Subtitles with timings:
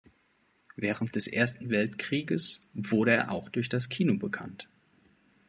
[0.77, 4.67] Während des Ersten Weltkrieges wurde er auch durch das Kino bekannt.